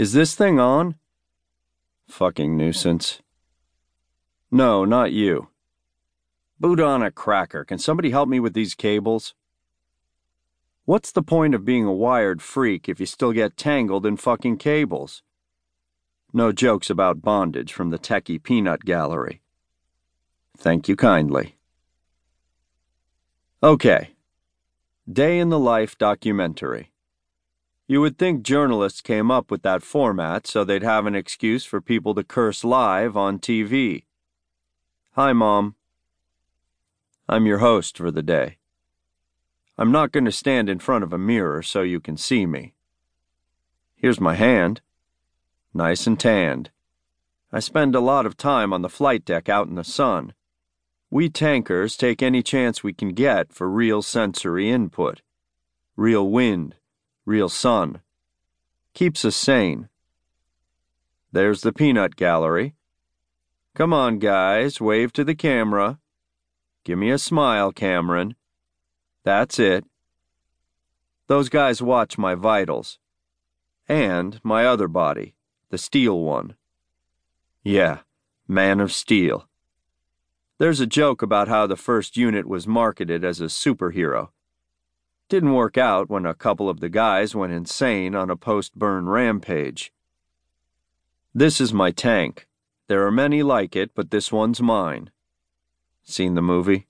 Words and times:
Is 0.00 0.14
this 0.14 0.34
thing 0.34 0.58
on? 0.58 0.94
Fucking 2.08 2.56
nuisance. 2.56 3.20
No, 4.50 4.86
not 4.86 5.12
you. 5.12 5.48
Boot 6.58 6.80
on 6.80 7.02
a 7.02 7.10
cracker. 7.10 7.66
Can 7.66 7.78
somebody 7.78 8.08
help 8.10 8.26
me 8.26 8.40
with 8.40 8.54
these 8.54 8.74
cables? 8.74 9.34
What's 10.86 11.12
the 11.12 11.20
point 11.20 11.54
of 11.54 11.66
being 11.66 11.84
a 11.84 11.92
wired 11.92 12.40
freak 12.40 12.88
if 12.88 12.98
you 12.98 13.04
still 13.04 13.34
get 13.34 13.58
tangled 13.58 14.06
in 14.06 14.16
fucking 14.16 14.56
cables? 14.56 15.22
No 16.32 16.50
jokes 16.50 16.88
about 16.88 17.20
bondage 17.20 17.74
from 17.74 17.90
the 17.90 17.98
techie 17.98 18.42
peanut 18.42 18.86
gallery. 18.86 19.42
Thank 20.56 20.88
you 20.88 20.96
kindly. 20.96 21.56
Okay. 23.62 24.12
Day 25.12 25.38
in 25.38 25.50
the 25.50 25.58
Life 25.58 25.98
documentary. 25.98 26.90
You 27.90 28.00
would 28.02 28.18
think 28.18 28.44
journalists 28.44 29.00
came 29.00 29.32
up 29.32 29.50
with 29.50 29.62
that 29.62 29.82
format 29.82 30.46
so 30.46 30.62
they'd 30.62 30.84
have 30.84 31.06
an 31.06 31.16
excuse 31.16 31.64
for 31.64 31.80
people 31.80 32.14
to 32.14 32.22
curse 32.22 32.62
live 32.62 33.16
on 33.16 33.40
TV. 33.40 34.04
Hi, 35.14 35.32
Mom. 35.32 35.74
I'm 37.28 37.46
your 37.46 37.58
host 37.58 37.96
for 37.96 38.12
the 38.12 38.22
day. 38.22 38.58
I'm 39.76 39.90
not 39.90 40.12
going 40.12 40.24
to 40.26 40.30
stand 40.30 40.68
in 40.68 40.78
front 40.78 41.02
of 41.02 41.12
a 41.12 41.18
mirror 41.18 41.64
so 41.64 41.82
you 41.82 41.98
can 41.98 42.16
see 42.16 42.46
me. 42.46 42.74
Here's 43.96 44.20
my 44.20 44.36
hand. 44.36 44.82
Nice 45.74 46.06
and 46.06 46.16
tanned. 46.16 46.70
I 47.52 47.58
spend 47.58 47.96
a 47.96 48.00
lot 48.00 48.24
of 48.24 48.36
time 48.36 48.72
on 48.72 48.82
the 48.82 48.88
flight 48.88 49.24
deck 49.24 49.48
out 49.48 49.66
in 49.66 49.74
the 49.74 49.82
sun. 49.82 50.34
We 51.10 51.28
tankers 51.28 51.96
take 51.96 52.22
any 52.22 52.44
chance 52.44 52.84
we 52.84 52.92
can 52.92 53.14
get 53.14 53.52
for 53.52 53.68
real 53.68 54.00
sensory 54.00 54.70
input. 54.70 55.22
Real 55.96 56.30
wind, 56.30 56.76
real 57.30 57.48
sun. 57.48 58.00
Keeps 58.92 59.24
us 59.24 59.36
sane. 59.36 59.88
There's 61.30 61.60
the 61.60 61.72
peanut 61.72 62.16
gallery. 62.16 62.74
Come 63.76 63.92
on, 63.92 64.18
guys, 64.18 64.80
wave 64.80 65.12
to 65.12 65.22
the 65.22 65.36
camera. 65.36 66.00
Give 66.82 66.98
me 66.98 67.10
a 67.10 67.18
smile, 67.18 67.70
Cameron. 67.70 68.34
That's 69.22 69.60
it. 69.60 69.84
Those 71.28 71.48
guys 71.48 71.80
watch 71.80 72.18
my 72.18 72.34
vitals. 72.34 72.98
And 73.88 74.40
my 74.42 74.66
other 74.66 74.88
body, 74.88 75.36
the 75.70 75.78
steel 75.78 76.18
one. 76.18 76.56
Yeah, 77.62 77.98
man 78.48 78.80
of 78.80 78.92
steel. 78.92 79.48
There's 80.58 80.80
a 80.80 80.86
joke 81.00 81.22
about 81.22 81.46
how 81.46 81.68
the 81.68 81.76
first 81.76 82.16
unit 82.16 82.48
was 82.48 82.66
marketed 82.66 83.24
as 83.24 83.40
a 83.40 83.44
superhero. 83.44 84.30
Didn't 85.30 85.54
work 85.54 85.78
out 85.78 86.10
when 86.10 86.26
a 86.26 86.34
couple 86.34 86.68
of 86.68 86.80
the 86.80 86.88
guys 86.88 87.36
went 87.36 87.52
insane 87.52 88.16
on 88.16 88.30
a 88.30 88.36
post 88.36 88.76
burn 88.76 89.08
rampage. 89.08 89.92
This 91.32 91.60
is 91.60 91.72
my 91.72 91.92
tank. 91.92 92.48
There 92.88 93.06
are 93.06 93.12
many 93.12 93.44
like 93.44 93.76
it, 93.76 93.92
but 93.94 94.10
this 94.10 94.32
one's 94.32 94.60
mine. 94.60 95.12
Seen 96.02 96.34
the 96.34 96.42
movie? 96.42 96.88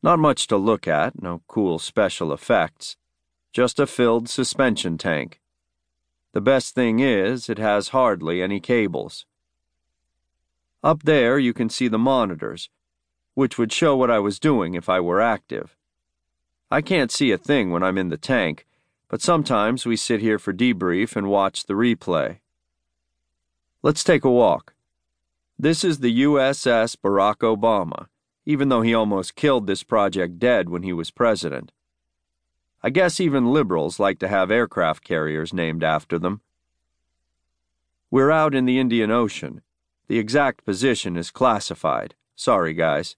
Not 0.00 0.20
much 0.20 0.46
to 0.46 0.56
look 0.56 0.86
at, 0.86 1.20
no 1.20 1.42
cool 1.48 1.80
special 1.80 2.32
effects. 2.32 2.96
Just 3.52 3.80
a 3.80 3.86
filled 3.88 4.28
suspension 4.28 4.96
tank. 4.96 5.40
The 6.34 6.40
best 6.40 6.72
thing 6.76 7.00
is, 7.00 7.50
it 7.50 7.58
has 7.58 7.88
hardly 7.88 8.42
any 8.42 8.60
cables. 8.60 9.26
Up 10.84 11.02
there, 11.02 11.40
you 11.40 11.52
can 11.52 11.68
see 11.68 11.88
the 11.88 11.98
monitors, 11.98 12.70
which 13.34 13.58
would 13.58 13.72
show 13.72 13.96
what 13.96 14.10
I 14.10 14.20
was 14.20 14.38
doing 14.38 14.74
if 14.74 14.88
I 14.88 15.00
were 15.00 15.20
active. 15.20 15.76
I 16.74 16.82
can't 16.82 17.12
see 17.12 17.30
a 17.30 17.38
thing 17.38 17.70
when 17.70 17.82
I'm 17.82 17.98
in 17.98 18.08
the 18.08 18.16
tank, 18.16 18.66
but 19.08 19.22
sometimes 19.22 19.86
we 19.86 19.96
sit 19.96 20.20
here 20.20 20.38
for 20.38 20.52
debrief 20.52 21.16
and 21.16 21.28
watch 21.28 21.64
the 21.64 21.74
replay. 21.74 22.38
Let's 23.82 24.04
take 24.04 24.24
a 24.24 24.30
walk. 24.30 24.74
This 25.58 25.84
is 25.84 26.00
the 26.00 26.22
USS 26.22 26.96
Barack 26.96 27.38
Obama 27.56 28.06
even 28.46 28.68
though 28.68 28.82
he 28.82 28.94
almost 28.94 29.36
killed 29.36 29.66
this 29.66 29.82
project 29.82 30.38
dead 30.38 30.68
when 30.68 30.82
he 30.82 30.92
was 30.92 31.10
president. 31.10 31.72
I 32.82 32.90
guess 32.90 33.18
even 33.18 33.52
liberals 33.52 33.98
like 33.98 34.18
to 34.18 34.28
have 34.28 34.50
aircraft 34.50 35.02
carriers 35.02 35.54
named 35.54 35.82
after 35.82 36.18
them. 36.18 36.42
We're 38.10 38.30
out 38.30 38.54
in 38.54 38.66
the 38.66 38.78
Indian 38.78 39.10
Ocean. 39.10 39.62
The 40.08 40.18
exact 40.18 40.64
position 40.66 41.16
is 41.16 41.30
classified. 41.30 42.14
Sorry, 42.36 42.74
guys. 42.74 43.16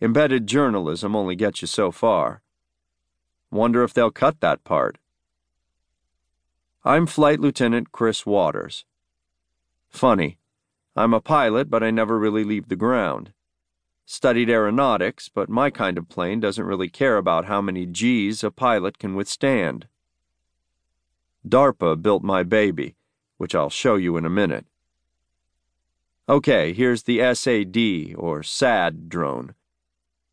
Embedded 0.00 0.46
journalism 0.46 1.16
only 1.16 1.34
gets 1.34 1.62
you 1.62 1.68
so 1.68 1.90
far. 1.90 2.42
Wonder 3.52 3.84
if 3.84 3.92
they'll 3.92 4.10
cut 4.10 4.40
that 4.40 4.64
part. 4.64 4.96
I'm 6.86 7.06
Flight 7.06 7.38
Lieutenant 7.38 7.92
Chris 7.92 8.24
Waters. 8.24 8.86
Funny, 9.90 10.38
I'm 10.96 11.12
a 11.12 11.20
pilot, 11.20 11.68
but 11.68 11.82
I 11.82 11.90
never 11.90 12.18
really 12.18 12.44
leave 12.44 12.70
the 12.70 12.76
ground. 12.76 13.34
Studied 14.06 14.48
aeronautics, 14.48 15.28
but 15.28 15.50
my 15.50 15.68
kind 15.68 15.98
of 15.98 16.08
plane 16.08 16.40
doesn't 16.40 16.64
really 16.64 16.88
care 16.88 17.18
about 17.18 17.44
how 17.44 17.60
many 17.60 17.84
G's 17.84 18.42
a 18.42 18.50
pilot 18.50 18.98
can 18.98 19.14
withstand. 19.14 19.86
DARPA 21.46 22.00
built 22.00 22.22
my 22.22 22.42
baby, 22.42 22.96
which 23.36 23.54
I'll 23.54 23.68
show 23.68 23.96
you 23.96 24.16
in 24.16 24.24
a 24.24 24.30
minute. 24.30 24.64
Okay, 26.26 26.72
here's 26.72 27.02
the 27.02 27.18
SAD, 27.34 28.16
or 28.16 28.42
SAD 28.42 29.10
drone. 29.10 29.54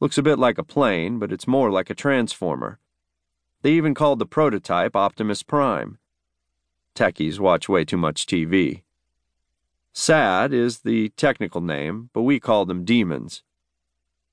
Looks 0.00 0.18
a 0.18 0.22
bit 0.22 0.40
like 0.40 0.58
a 0.58 0.64
plane, 0.64 1.20
but 1.20 1.30
it's 1.30 1.46
more 1.46 1.70
like 1.70 1.90
a 1.90 1.94
transformer. 1.94 2.80
They 3.64 3.72
even 3.72 3.94
called 3.94 4.18
the 4.18 4.26
prototype 4.26 4.94
Optimus 4.94 5.42
Prime. 5.42 5.96
Techies 6.94 7.38
watch 7.38 7.66
way 7.66 7.86
too 7.86 7.96
much 7.96 8.26
TV. 8.26 8.82
SAD 9.94 10.52
is 10.52 10.80
the 10.80 11.08
technical 11.16 11.62
name, 11.62 12.10
but 12.12 12.24
we 12.24 12.38
call 12.38 12.66
them 12.66 12.84
demons. 12.84 13.42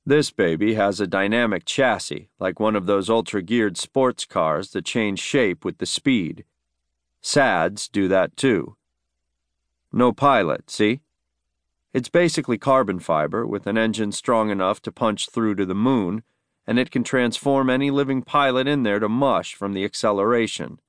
This 0.05 0.31
baby 0.31 0.73
has 0.73 0.99
a 0.99 1.07
dynamic 1.07 1.63
chassis, 1.63 2.27
like 2.39 2.59
one 2.59 2.75
of 2.75 2.87
those 2.87 3.09
ultra 3.09 3.41
geared 3.41 3.77
sports 3.77 4.25
cars 4.25 4.71
that 4.71 4.83
change 4.83 5.19
shape 5.19 5.63
with 5.63 5.77
the 5.77 5.85
speed. 5.85 6.43
SADs 7.21 7.87
do 7.87 8.09
that 8.09 8.35
too. 8.35 8.75
No 9.93 10.11
pilot, 10.11 10.69
see? 10.69 10.99
It's 11.93 12.09
basically 12.09 12.57
carbon 12.57 12.99
fiber 12.99 13.47
with 13.47 13.65
an 13.65 13.77
engine 13.77 14.11
strong 14.11 14.49
enough 14.49 14.81
to 14.81 14.91
punch 14.91 15.29
through 15.29 15.55
to 15.55 15.65
the 15.65 15.73
moon, 15.73 16.23
and 16.67 16.79
it 16.79 16.91
can 16.91 17.03
transform 17.03 17.69
any 17.69 17.91
living 17.91 18.21
pilot 18.21 18.67
in 18.67 18.83
there 18.83 18.99
to 18.99 19.09
mush 19.09 19.55
from 19.55 19.73
the 19.73 19.83
acceleration. 19.83 20.79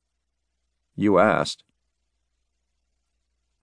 You 0.95 1.19
asked. 1.19 1.65